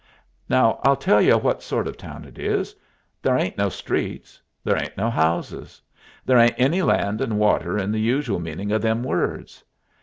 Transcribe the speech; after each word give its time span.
_Now 0.49 0.79
I'll 0.83 0.95
tell 0.95 1.21
y'u 1.21 1.37
what 1.37 1.61
sort 1.61 1.85
of 1.87 1.93
a 1.93 1.97
town 1.97 2.25
it 2.25 2.39
is. 2.39 2.75
There 3.21 3.37
ain't 3.37 3.59
no 3.59 3.69
streets. 3.69 4.41
There 4.63 4.75
ain't 4.75 4.97
no 4.97 5.11
houses. 5.11 5.79
There 6.25 6.39
ain't 6.39 6.55
any 6.57 6.81
land 6.81 7.21
and 7.21 7.37
water 7.37 7.77
in 7.77 7.91
the 7.91 8.01
usual 8.01 8.39
meaning 8.39 8.71
of 8.71 8.81
them 8.81 9.03
words. 9.03 9.63